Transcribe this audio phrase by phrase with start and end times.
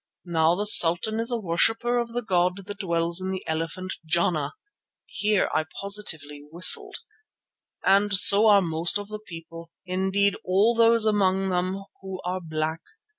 [0.25, 4.55] Now the sultan is a worshipper of the god that dwells in the elephant Jana"
[5.05, 6.95] (here I positively whistled)
[7.85, 12.81] "and so are most of the people, indeed all those among them who are black.